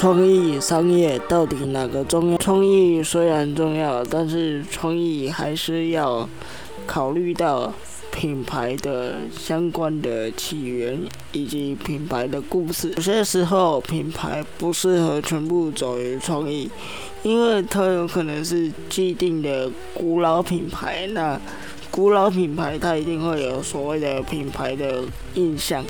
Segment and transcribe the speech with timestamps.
[0.00, 2.38] 创意、商业到底哪个重要？
[2.38, 6.26] 创意虽然重要，但是创意还是要
[6.86, 7.70] 考虑到
[8.10, 10.98] 品牌的相关的起源
[11.32, 12.90] 以及品牌的故事。
[12.96, 16.70] 有些时候，品牌不适合全部走于创意，
[17.22, 21.06] 因为它有可能是既定的古老品牌。
[21.08, 21.38] 那
[21.90, 25.02] 古老品牌它一定会有所谓的品牌的
[25.34, 25.84] 印象，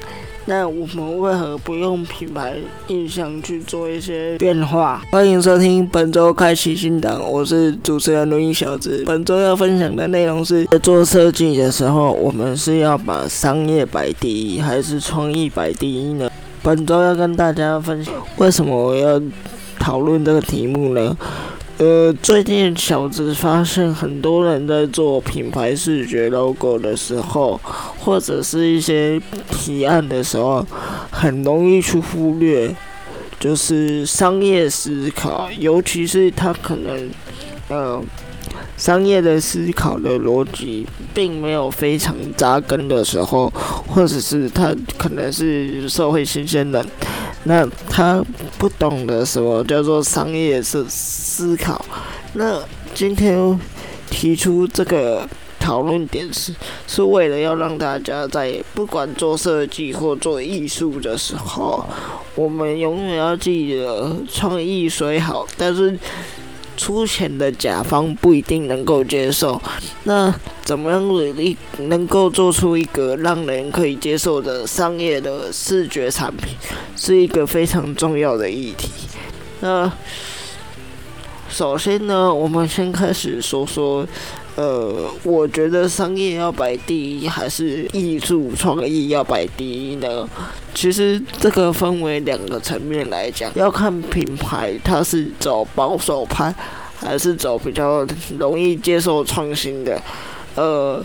[0.47, 2.57] 那我们为何不用品牌
[2.89, 5.03] 印象去做一些变化？
[5.13, 9.05] 欢迎收听本周开启新档，我是主持人录音小子。
[9.07, 16.30] 本周要分享的内容是：在做设计的时候，我们是要把商业摆第一，还是创意摆第一呢？
[16.63, 19.21] 本周要跟大家分享，为什么我要
[19.79, 21.15] 讨论这个题目呢？
[21.80, 27.59] 呃，最近小子发现很多人在做品牌视觉 logo 的时候，
[27.98, 29.18] 或者是一些
[29.51, 30.63] 提案的时候，
[31.10, 32.77] 很容易去忽略，
[33.38, 37.10] 就是商业思考，尤其是他可能，
[37.71, 38.02] 呃。
[38.77, 43.52] 商业的思考的逻辑并没有非常扎根的时候，
[43.87, 46.85] 或者是他可能是社会新鲜人，
[47.45, 48.24] 那他
[48.59, 51.85] 不懂得什么叫做商业是思考。
[52.35, 52.63] 那
[52.95, 53.59] 今天
[54.10, 56.55] 提出这个讨论点是，
[56.87, 61.85] 是为了要让大家在不管做设计或做艺术的时候，
[62.35, 65.99] 我们永远要记得创意虽好，但是。
[66.81, 69.61] 出钱的甲方不一定能够接受，
[70.05, 70.34] 那
[70.65, 76.56] 怎么样努力能够做出一个让人可以接受的商业的视觉产品，
[76.97, 78.89] 是一个非常重要的议题。
[79.61, 79.93] 那
[81.51, 84.06] 首先呢，我们先开始说说。
[84.61, 90.28] 呃，我觉得商业要摆第一，还是艺术创意要摆第一呢？
[90.75, 96.55] 其实这个分为两个层面来讲，要看品牌它是走保守派，
[96.95, 98.07] 还是走比较
[98.39, 99.99] 容易接受创新的。
[100.60, 101.03] 呃，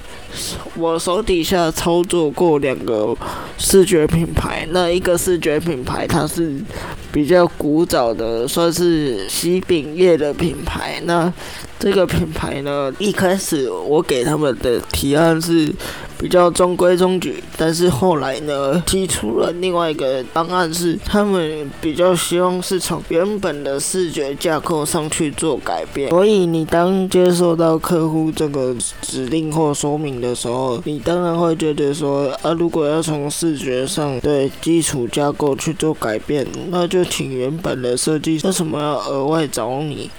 [0.75, 3.15] 我手底下操作过两个
[3.57, 6.59] 视觉品牌，那一个视觉品牌它是
[7.09, 11.01] 比较古早的，算是西饼业的品牌。
[11.05, 11.31] 那
[11.79, 15.71] 这个品牌呢，一开始我给他们的提案是
[16.25, 26.09] 比较中规中矩，但是后来呢，提出了另外一个方案，是他们比较希望是从原本的视觉架构上去做改变。
[26.09, 40.09] 所以你当接受到客户这个指令或说明的时候，你当然会觉得说，啊，如果要从视觉上对基础架构去做改变，那就请原本的设计，为什么要额外找你？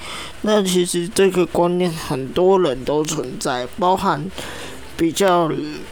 [0.43, 4.25] 那其实这个观念很多人都存在，包含
[4.97, 5.51] 比较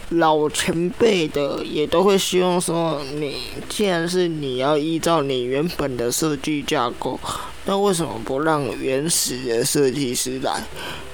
[0.09, 3.35] 老前辈的，也都会希望说，你
[3.69, 7.19] 既然是你要依照你原本的设计架构，
[7.65, 10.63] 那为什么不让原始的设计师来？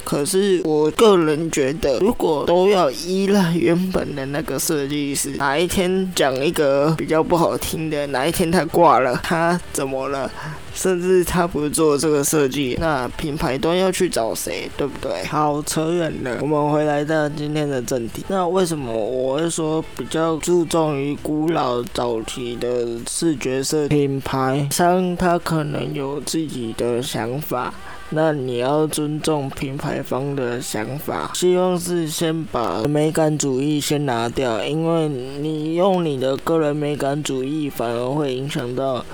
[0.04, 10.30] 可是我个人觉得，如果都要依赖原本的那个设计师，哪一天讲一个比较不好听的，哪一天他挂了，他怎么了？
[10.74, 15.24] 甚至他不做这个设计，那品牌端要去找谁，对不对？
[15.26, 18.24] 好，扯远了，我们回来到今天的正题。
[18.28, 23.88] 那为什么我会说比较注重于古老早期的视觉设？
[23.88, 27.74] 品牌商他可能有自己的想法。
[28.14, 39.06] 那你要尊重品牌方的想法，希望是先把美感主义先拿掉，因为你用你的个人美感主义，反而会影响到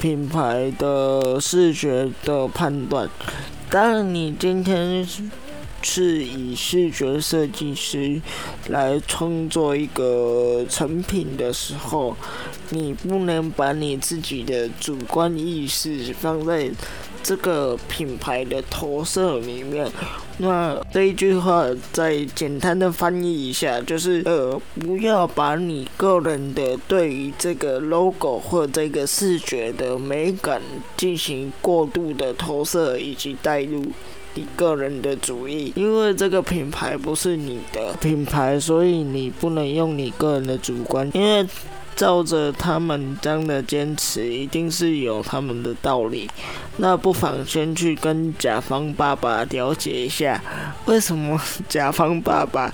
[0.00, 3.08] 品牌的呃视觉的判断。
[3.70, 5.06] 当，你今天
[5.80, 8.20] 是以视觉设计师
[8.68, 12.16] 来创作一个成品的时候，
[12.70, 16.70] 你不能把你自己的主观意识放在。
[17.22, 19.90] 这个品牌的投射里面，
[20.38, 30.60] 那这一句话再简单的翻译一下，就是呃，不要把你个人的对于这个 logo 或这个视觉的美感
[30.96, 33.84] 进行过度的投射以及带入
[34.34, 41.46] 你个人的主意，因为这个品牌不是你的品牌，所以你不能用你个人的主观，因为。
[41.96, 46.30] 照着他们这样的坚持，一定是有他们的道理。
[46.76, 50.40] 那不妨先去跟甲方爸爸了解一下，
[50.84, 52.70] 为什么甲方爸爸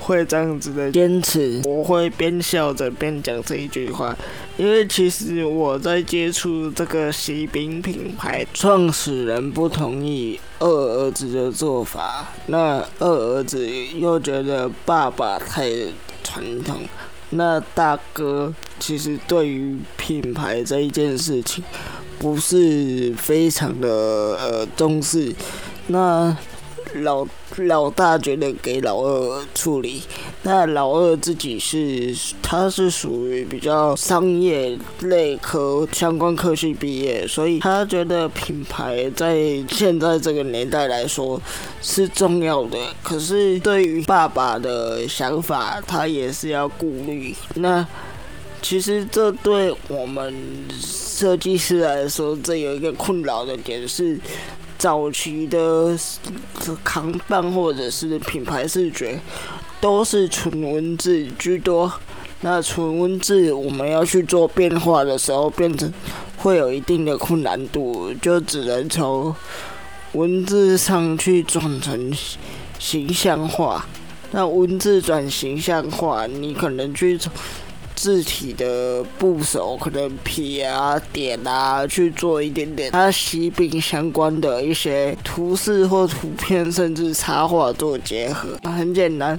[0.00, 1.62] 会这样子的坚持？
[1.64, 4.16] 我会边笑着边讲这一句话，
[4.56, 13.64] 因为其实我在接触这个喜饼品牌，创始人不同意二儿子的做法，那二儿子
[13.96, 15.70] 又觉得爸爸太
[16.24, 16.80] 传统。
[17.30, 21.62] 那大哥其实对于品牌这一件事情
[22.18, 25.34] 不是非常的呃重视。
[25.86, 26.36] 那
[26.94, 27.26] 老
[27.56, 30.02] 老大觉得给老二处理，
[30.42, 39.36] 那老二自己是他是属于比较商业类科相关科系毕业，所以他觉得品牌在
[39.68, 41.40] 现在这个年代来说
[41.80, 42.78] 是重要的。
[43.02, 47.34] 可是对于爸爸的想法，他也是要顾虑。
[47.54, 47.86] 那
[48.60, 50.34] 其实这对我们
[50.80, 54.18] 设计师来说，这有一个困扰的点是。
[54.80, 55.94] 早期的
[56.82, 59.20] 扛棒或者是品牌视觉，
[59.78, 61.92] 都是纯文字居多。
[62.40, 65.92] 那纯文字我们要去做变化的时候，变成
[66.38, 69.36] 会有一定的困难度，就只能从
[70.12, 72.10] 文字上去转成
[72.78, 73.84] 形象化。
[74.30, 77.30] 那文字转形象化，你可能去从。
[78.00, 89.38] 字体的部首可能撇啊、点啊去做一点点，它喜饼相关的一些图示或图片，甚至插画做结合，很简单。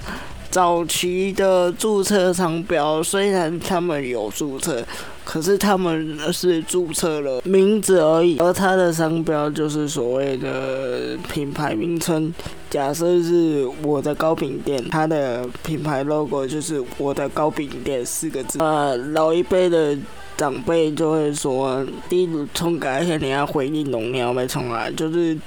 [0.51, 4.85] 早期的注册商标虽然他们有注册，
[5.31, 12.33] 可是他们是注册了名字而已，而它的商标就是所谓的品牌名称。
[12.69, 18.59] 假设是我的糕饼店，它的品牌 logo 就是我的糕饼店四个字。
[18.59, 19.97] 呃，老一辈的
[20.35, 25.37] 长辈就会说，第一重改一下你要回应农鸟没重来，就是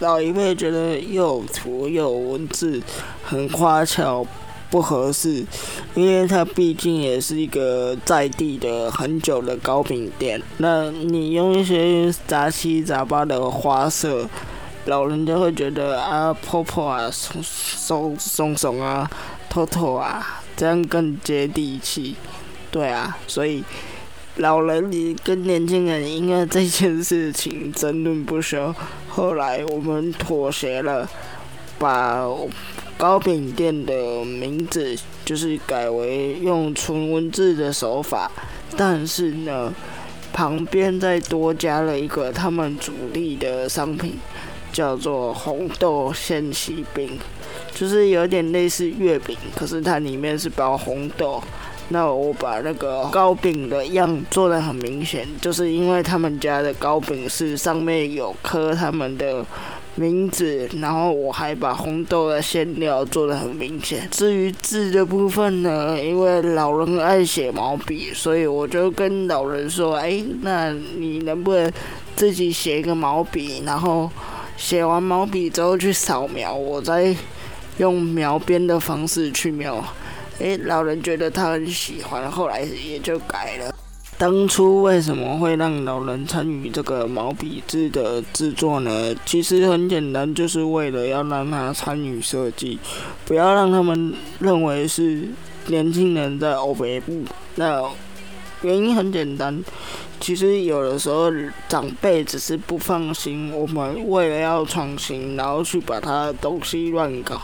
[0.00, 2.82] 老一辈觉得又有图又有文字，
[3.22, 4.26] 很花俏。
[4.70, 5.44] 不合适，
[5.94, 10.40] 因为它毕竟也是一个在地的很久的糕饼店。
[10.58, 14.28] 那你用一些杂七杂八的花色，
[14.84, 19.10] 老人家会觉得啊，婆婆啊，松松松松啊，
[19.48, 22.14] 透透啊，这样更接地气。
[22.70, 23.64] 对啊，所以
[24.36, 28.74] 老人你跟年轻人因为这件事情争论不休。
[29.08, 31.08] 后来我们妥协了，
[31.78, 32.26] 把。
[32.98, 38.28] 糕饼店的名字就是改为用纯文字的手法，
[38.76, 39.72] 但是呢，
[40.32, 44.14] 旁边再多加了一个他们主力的商品，
[44.72, 47.16] 叫做红豆鲜喜饼，
[47.72, 51.40] 就是有点类似月饼，可是它里面是包红豆。
[51.90, 59.46] 那我把那个糕饼的样做的很明显，就是因为他们家的糕饼是上面有刻他们的。
[59.98, 64.08] 名字，然后我还把红豆的馅料做的很明显。
[64.10, 71.70] 至于字的部分呢，因为老人爱写毛笔，所以我就跟老人说：“哎，那你能不能
[72.14, 74.08] 自己写一个毛笔，然后
[74.56, 77.14] 写完毛笔之后去扫描，我再
[77.78, 79.84] 用描边的方式去描。”
[80.40, 83.74] 哎，老人觉得他很喜欢，后来也就改了。
[84.18, 89.14] 当初为什么会让老人参与这个毛笔字的制作呢？
[89.24, 92.80] 其实很简单，就是为了要让他参与设计，
[93.24, 95.28] 不要让他们认为是
[95.68, 97.22] 年轻人在欧北部。
[97.54, 97.80] 那
[98.62, 99.62] 原因很简单，
[100.18, 101.30] 其实有的时候
[101.68, 107.40] 长辈只是不放心我们为了要创新，然后去把他的东西乱搞。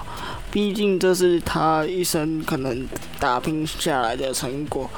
[0.51, 2.85] 毕竟这是他一生可能
[3.21, 4.91] 打拼下来的成果。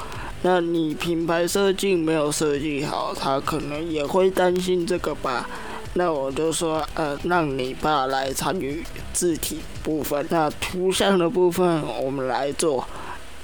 [0.43, 5.49] 那你品牌设计没有设计好，他可能也会担心这个吧。
[5.93, 12.87] 那我就说，呃，让你爸来参与字体部分，那图像的部分我们来做。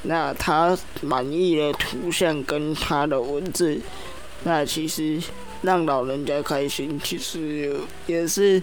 [0.04, 3.80] 那他满意的图像跟他的文字，
[4.44, 5.20] 那其实
[5.64, 8.62] 让老人家开心，其实也是。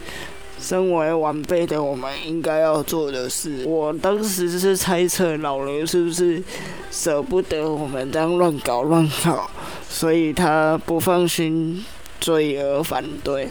[0.61, 6.43] 身为晚辈的我们应该要做的事，我当时是猜测老人是不是
[6.91, 9.51] 舍不得我们这样乱搞乱搞，
[9.89, 11.83] 所以他不放心，
[12.21, 13.49] 追而反对。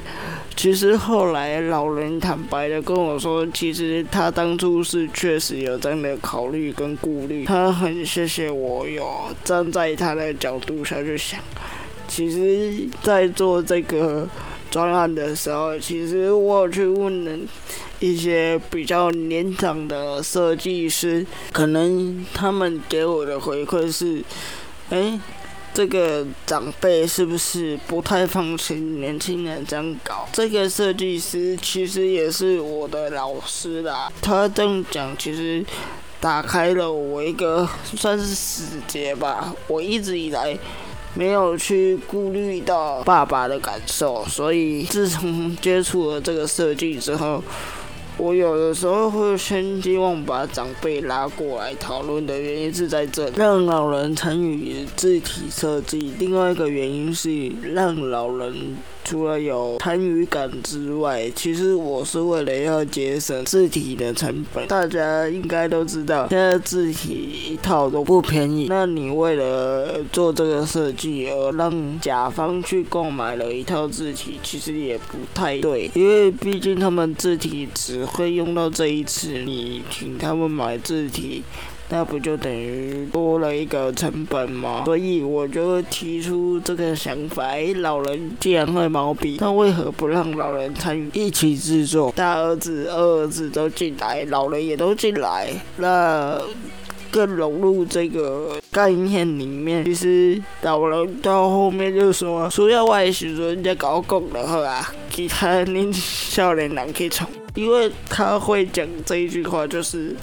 [0.55, 9.03] 其实后来老人坦白的跟我说，其实他当初是确实有这样的考虑跟顾虑，他很谢谢我有
[9.43, 11.39] 站在他的角度上去想。
[12.07, 14.27] 其实，在做这个。
[14.71, 17.47] 专案的时候，其实我去问了
[17.99, 24.23] 一些比较年长的设计师，可能他们给我的回馈是：
[24.89, 25.19] 哎，
[25.73, 30.27] 这个长辈是不是不太放心年轻人这样搞？
[30.31, 35.65] 这个设计师其实也是我的老师啦，他这样讲其实
[36.21, 39.53] 打开了我一个算是死结吧。
[39.67, 40.57] 我一直以来。
[41.19, 47.43] 没有去顾虑到爸爸的感受，所以自从接触了这个设计之后，
[48.15, 56.13] 我有的时候会先希望把长辈拉过来讨论的原因是在这，让老人参与字体设计。
[56.19, 58.77] 另外一个原因是让老人。
[59.03, 64.68] 除了有参与感之外，其实我是为了要节省字体的成本。
[64.68, 68.68] 大家应该都知道，现在字体一套都不便宜。
[68.70, 81.44] 那你为了做这个设计而让甲方去购买了一套字体，其实也不太对，因为毕竟他们字体只会用到这一次，你请他们买字体。
[81.91, 84.84] 那不就等于多了一个成本吗？
[84.86, 87.43] 所以我就提出这个想法：
[87.77, 92.12] 老人既然会毛笔，那为何不让老人参与一起制作？
[92.15, 96.39] 大儿子、二儿子都进来，老人也都进来，那
[97.10, 99.84] 更融入这个概念里面。
[99.84, 110.15] 其实老人到后面就说：“需要外时人家搞讲的好啊，其他年少年人可以冲。”因为他会讲这一句话，就是。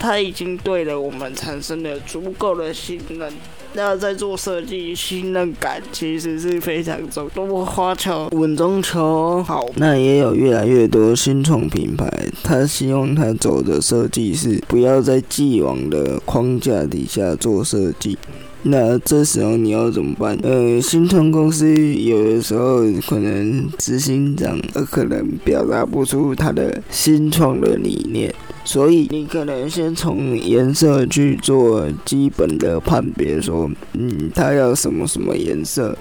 [0.00, 3.30] 他已经对了我们产生了足够的信任，
[3.74, 7.46] 那在做设计，信任感其实是非常重要。
[7.46, 9.66] 多花巧，稳中求好。
[9.76, 12.10] 那也有越来越多新创品牌，
[12.42, 18.16] 他希望他走的设计是不要在既往的框架底下做设计。
[18.62, 20.38] 那这时候你要怎么办？
[20.42, 28.34] 呃，新创公司有的时候可能执行长呃可能表达不出他的新创的理念。
[28.70, 35.98] 所以你可能先从颜色去做基本的判别，说，嗯，他要什么什么颜色，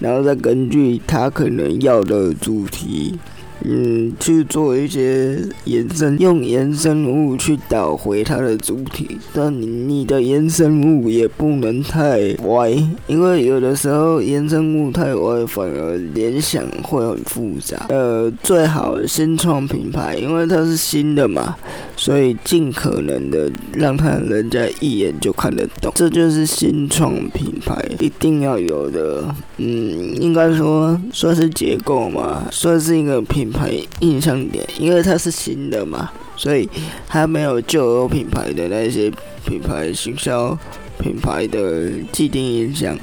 [0.00, 3.16] 然后再根据他可能要的主题。
[3.64, 12.70] 嗯，去做一些延伸，用延伸物去导回它的主体，但你你的延伸物也不能太歪，
[13.08, 17.86] 因为有的时候延伸物太歪，反而联想会很复杂。
[17.88, 21.56] 呃，最好新创品牌，因为它是新的嘛，
[21.96, 29.34] 所以尽可能的让他人家一眼就看得懂，这就是新创品牌一定要有的。
[29.56, 33.47] 嗯，应该说算是结构嘛，算是一个品。
[33.48, 36.68] 品牌印象点，因为它是新的嘛，所以
[37.06, 39.10] 它没有旧有品牌的那些
[39.46, 40.56] 品牌行销
[40.98, 42.98] 品牌的既定印象。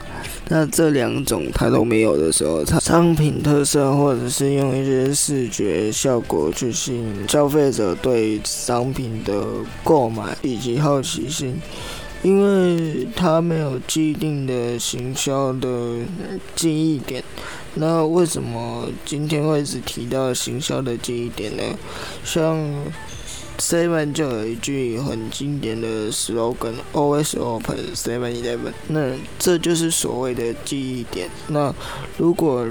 [0.48, 9.44] 那这两种它都没有的时候，它商品特色或者是用一些视觉效果去吸引消费者对商品的
[9.84, 11.60] 购买以及好奇心，
[12.22, 15.98] 因为它没有既定的行销的
[16.56, 17.24] 记忆点。
[17.76, 21.64] 那为什么今天会只提到行销的这一点呢？
[22.24, 22.58] 像。
[23.58, 28.74] Seven 就有一句很经典的 slogan，Always open Seven Eleven。
[28.90, 31.30] 那这就是所谓的记忆点。
[31.48, 31.74] 那
[32.18, 32.68] 如果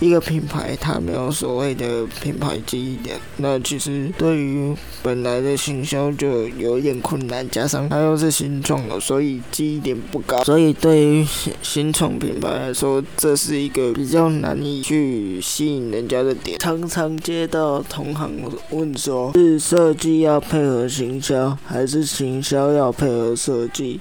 [0.00, 7.48] 一个品牌它没有所谓的品牌记忆点，那其实对于本来的行销就有点困难。
[7.48, 10.42] 加上它又是新创的，所以记忆点不高。
[10.42, 11.26] 所以对于
[11.62, 16.58] 新创品牌来说，这是一个比较难以去吸引人家的点。
[16.58, 18.32] 常常接到同行
[18.70, 20.23] 问说，是设计。
[20.24, 24.00] 要配合行销，还是行销要配合设计？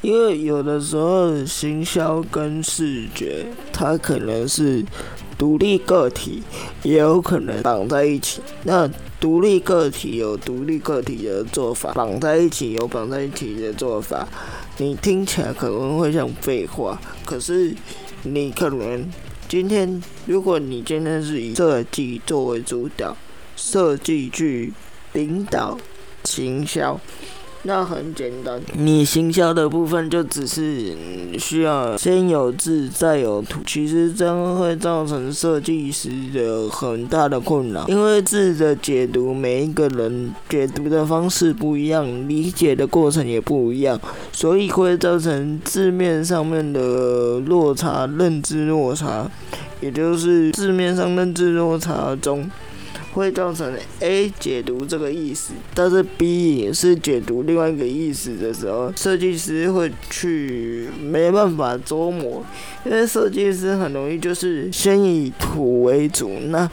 [0.00, 4.82] 因为有的时候行销跟视觉，它可能是
[5.36, 6.42] 独立个体，
[6.82, 8.40] 也有可能绑在一起。
[8.62, 8.88] 那
[9.20, 14.26] 独立个体有独立个体的做法，绑在一起有绑在一起的做法。
[14.78, 17.74] 你听起来可能会像废话，可是
[18.22, 19.06] 你可能
[19.48, 23.16] 今天，如果你今天是以设计作为主导，
[23.56, 24.72] 设计去。
[25.14, 25.78] 领导
[26.24, 27.00] 行销，
[27.62, 28.60] 那很简单。
[28.74, 30.94] 你行销的部分就只是
[31.38, 43.98] 需要先有字再有图，其实这样会造成设计师的很大的困扰，因为字的解读，每一个人解读的方式不一样，理解的过程也不一样，
[44.32, 49.30] 所以会造成字面上面的落差、认知落差，
[49.80, 52.50] 也就是字面上认知落差中。
[53.14, 62.44] 会造成 A 解读这个意思，但是 B 也是解读另外一个意思的时候，设计师会去没办法琢磨，
[62.84, 66.68] 因为设计师很容易就是先以图为主，那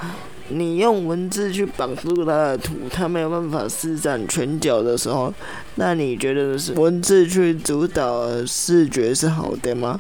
[0.50, 5.34] 你用文字去绑住他的图，他没有办法施展拳脚的时候，
[5.76, 9.98] 那你觉得是文字去主导视觉是好的吗？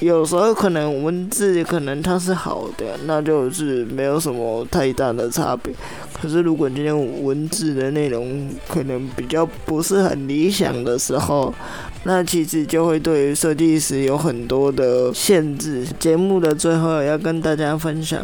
[0.00, 5.74] 有时候可能文字可能它是好的，那就是没有什么太大的差别。
[6.12, 11.52] 可是如果今天文字的内容可能比较不是很理想的时候，
[12.04, 15.86] 那其实就会对于设计师有很多的限制。
[15.98, 18.22] 节目的最后要跟大家分享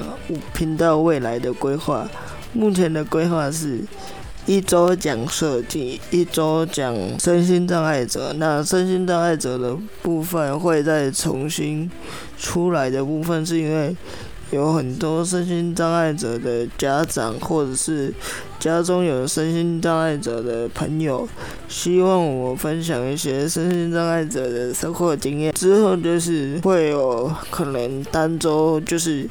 [0.52, 2.08] 频道未来的规划。
[2.52, 3.80] 目前的规划是。
[4.46, 8.30] 一周讲设计，一周讲身心障碍者。
[8.36, 11.90] 那身心障碍者的部分会再重新
[12.38, 13.96] 出来的部分，是因为
[14.50, 18.12] 有很多身心障碍者的家长，或者是
[18.60, 21.26] 家中有身心障碍者的朋友，
[21.66, 25.54] 希望我分享一些身心障碍者的生活经验。
[25.54, 29.26] 之后就是会有可能单周就是。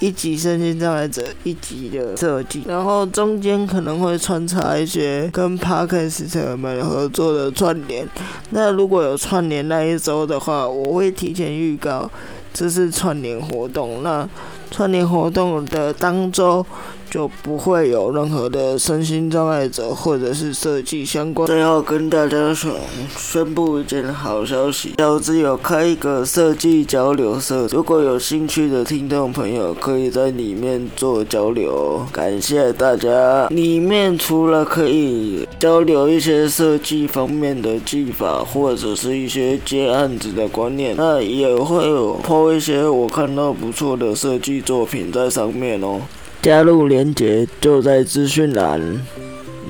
[0.00, 8.08] 一集身心障碍者一集的设计，然后中间可能会穿插一些跟 Parkes 们合作的串联。
[8.50, 12.10] 那如果有串联那一周的话，我会提前预告
[12.52, 14.02] 这是串联活动。
[14.02, 14.28] 那
[14.70, 16.64] 串联活动的当周。
[17.10, 21.46] 就不会有任何的身心障碍者或者是设计相关。
[21.46, 22.70] 最后跟大家说，
[23.16, 32.06] 宣布一件好消息，小子有开一个设计交流社，如果有兴趣的听众朋友，可以在里面做交流。
[32.12, 33.48] 感谢大家！
[33.48, 46.00] 里面除了可以交流一些设计方面的技法，或者是一些接案子的观念，那也会有抛一些我看到不错的设计作品在上面哦。
[46.42, 48.80] 加入链接就在资讯栏。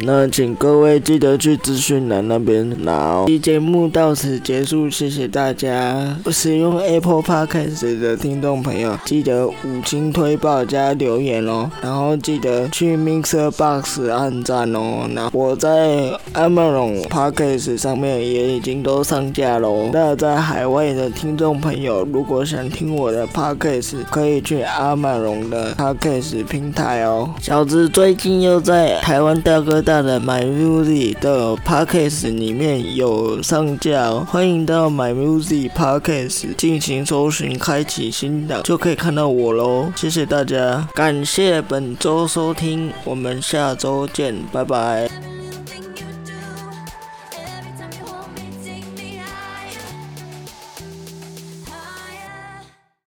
[0.03, 3.25] 那请各位记得去资讯栏那边拿哦。
[3.27, 6.17] 期节目到此结束，谢谢大家。
[6.31, 11.71] 使用 Apple Podcast 的听众朋友，记得五星推报加留言哦。
[11.83, 15.07] 然后记得去 Mixer Box 按赞哦。
[15.11, 19.91] 那我在 Amazon Podcast 上面也已经都上架喽。
[19.93, 27.29] 那在海外的听众朋友，如果想听我的 Podcast，可以去 Amazon 的 Podcast 平台哦。
[27.39, 29.90] 小子最近又在台湾大哥大。
[29.91, 39.93] 大的 My Music 的 Podcast 里面有上架哦，欢迎到 My Music Podcast 进行搜寻，开启新档就可以看到我喽。
[39.97, 45.30] 谢谢大家，感谢本周收听，我们下周见，拜拜。